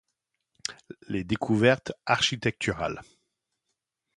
[1.09, 3.03] Les découvertes architecturale.